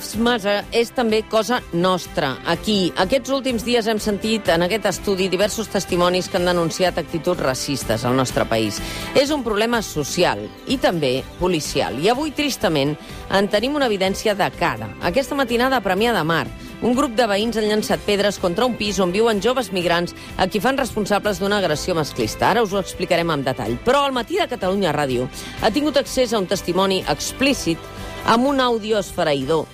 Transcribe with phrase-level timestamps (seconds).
[0.00, 2.30] Lives Matter és també cosa nostra.
[2.48, 7.42] Aquí, aquests últims dies hem sentit en aquest estudi diversos testimonis que han denunciat actituds
[7.44, 8.78] racistes al nostre país.
[9.12, 10.40] És un problema social
[10.72, 11.98] i també policial.
[12.00, 12.94] I avui, tristament,
[13.28, 14.88] en tenim una evidència de cara.
[15.04, 16.46] Aquesta matinada a Premià de Mar,
[16.80, 20.46] un grup de veïns han llançat pedres contra un pis on viuen joves migrants a
[20.48, 22.48] qui fan responsables d'una agressió masclista.
[22.48, 23.76] Ara us ho explicarem amb detall.
[23.84, 25.28] Però al matí de Catalunya Ràdio
[25.60, 27.76] ha tingut accés a un testimoni explícit
[28.24, 29.68] amb un àudio esfereïdor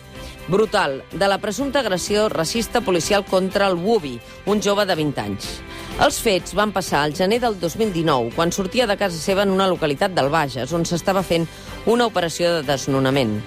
[0.48, 5.48] brutal de la presumpta agressió racista policial contra el Wubi, un jove de 20 anys.
[6.02, 9.68] Els fets van passar al gener del 2019, quan sortia de casa seva en una
[9.68, 11.48] localitat del Bages, on s'estava fent
[11.86, 13.38] una operació de desnonament.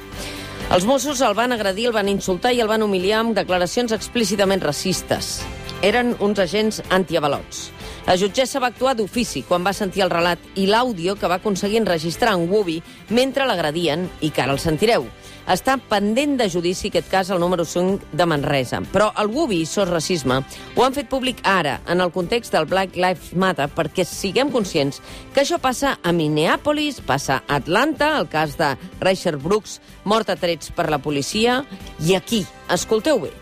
[0.69, 4.61] Els Mossos el van agredir, el van insultar i el van humiliar amb declaracions explícitament
[4.61, 5.39] racistes.
[5.81, 7.69] Eren uns agents antiavalots.
[8.07, 11.81] La jutgessa va actuar d'ofici quan va sentir el relat i l'àudio que va aconseguir
[11.81, 15.05] enregistrar en Wubi mentre l'agredien i que ara el sentireu.
[15.49, 18.83] Està pendent de judici aquest cas al número 5 de Manresa.
[18.93, 20.43] Però el Wubi, sos racisme,
[20.75, 25.01] ho han fet públic ara, en el context del Black Lives Matter, perquè siguem conscients
[25.33, 30.37] que això passa a Minneapolis, passa a Atlanta, el cas de Reicher Brooks, mort a
[30.37, 31.63] trets per la policia,
[32.05, 33.33] i aquí, escolteu bé,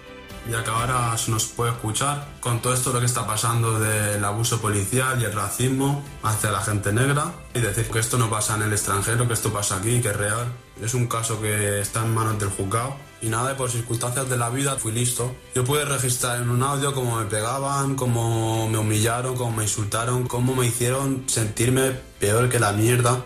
[0.49, 4.23] ya que ahora se nos puede escuchar con todo esto lo que está pasando del
[4.23, 8.55] abuso policial y el racismo hacia la gente negra y decir que esto no pasa
[8.55, 10.47] en el extranjero, que esto pasa aquí, que es real.
[10.81, 14.49] Es un caso que está en manos del juzgado y nada, por circunstancias de la
[14.49, 15.35] vida fui listo.
[15.55, 20.27] Yo pude registrar en un audio cómo me pegaban, cómo me humillaron, cómo me insultaron,
[20.27, 23.25] cómo me hicieron sentirme peor que la mierda.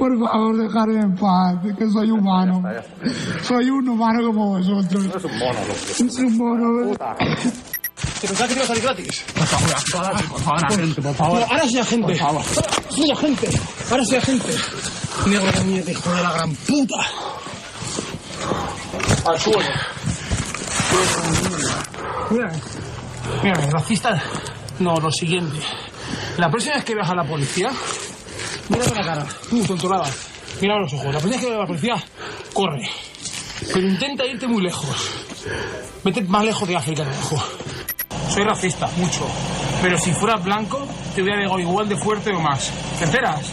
[0.00, 2.62] Por favor, dejarme en paz, que soy humano.
[3.42, 5.04] Soy un humano como vosotros.
[5.04, 5.74] Es un mono, loco.
[5.90, 6.96] Es un mono.
[8.18, 9.24] ¿Te pensás que te iba a salir gratis?
[9.34, 11.42] Por favor, por favor, agente, por favor.
[11.42, 12.06] Ahora soy agente.
[12.06, 12.42] Por favor.
[12.88, 13.50] Soy agente.
[13.90, 14.54] Ahora soy agente.
[15.26, 16.96] Negro de mierda, hijo de la gran puta.
[19.26, 19.68] Al suelo.
[22.30, 22.52] Mira,
[23.42, 24.22] mira, racista.
[24.78, 25.58] No, lo siguiente.
[26.38, 27.68] La próxima vez que veas a la policía,
[28.70, 29.26] mírame la cara.
[29.48, 30.10] Tú, tontolada.
[30.60, 31.14] Mira los ojos.
[31.14, 31.96] La vez que a la policía,
[32.52, 32.88] corre.
[33.72, 34.96] Pero intenta irte muy lejos.
[36.02, 37.36] Vete más lejos de África, dejo.
[38.30, 39.26] Soy racista, mucho.
[39.82, 42.70] Pero si fueras blanco, te hubiera llegado igual de fuerte o más.
[42.98, 43.46] ¿Te enteras?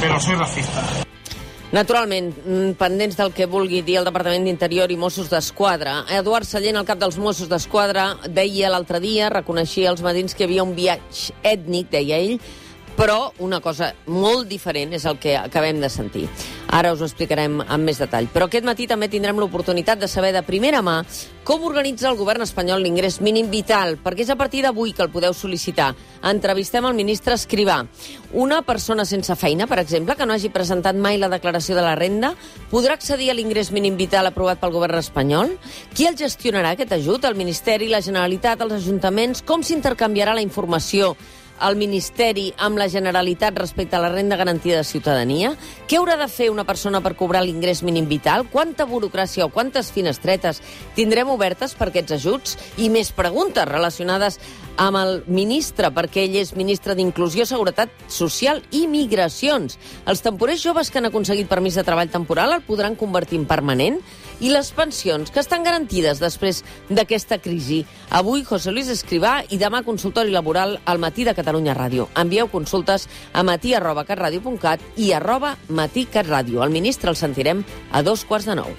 [0.00, 0.82] Però soy racista.
[1.72, 6.04] Naturalment, mm, pendents del que vulgui dir el Departament d'Interior i Mossos d'Esquadra.
[6.08, 10.46] Eduard Sallent, el cap dels Mossos d'Esquadra, deia l'altre dia, reconeixia als matins que hi
[10.46, 12.38] havia un viatge ètnic, deia ell,
[12.96, 16.28] però una cosa molt diferent és el que acabem de sentir.
[16.74, 18.26] Ara us ho explicarem amb més detall.
[18.32, 21.02] Però aquest matí també tindrem l'oportunitat de saber de primera mà
[21.44, 25.12] com organitza el govern espanyol l'ingrés mínim vital, perquè és a partir d'avui que el
[25.12, 25.92] podeu sol·licitar.
[26.24, 27.82] Entrevistem el ministre Escrivà.
[28.32, 31.94] Una persona sense feina, per exemple, que no hagi presentat mai la declaració de la
[32.00, 32.32] renda,
[32.72, 35.54] podrà accedir a l'ingrés mínim vital aprovat pel govern espanyol?
[35.94, 37.28] Qui el gestionarà, aquest ajut?
[37.28, 39.44] El Ministeri, la Generalitat, els ajuntaments?
[39.44, 41.14] Com s'intercanviarà la informació
[41.62, 45.54] el Ministeri amb la Generalitat respecte a la renda garantida de ciutadania?
[45.88, 48.48] Què haurà de fer una persona per cobrar l'ingrés mínim vital?
[48.50, 50.60] Quanta burocràcia o quantes finestretes
[50.96, 52.58] tindrem obertes per aquests ajuts?
[52.76, 54.40] I més preguntes relacionades
[54.76, 59.78] amb el ministre, perquè ell és ministre d'Inclusió, Seguretat Social i Migracions.
[60.10, 64.00] Els temporers joves que han aconseguit permís de treball temporal el podran convertir en permanent?
[64.40, 67.84] I les pensions, que estan garantides després d'aquesta crisi.
[68.10, 72.08] Avui, José Luis Escrivà i demà consultori laboral al matí de Catalunya Ràdio.
[72.18, 76.64] Envieu consultes a matí arroba catradio.cat i arroba matí catradio.
[76.64, 78.74] El ministre el sentirem a dos quarts de nou.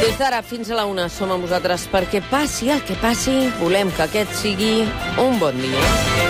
[0.00, 3.92] Des d'ara fins a la una som amb vosaltres perquè passi el que passi, volem
[3.92, 4.74] que aquest sigui
[5.20, 6.29] un bon dia.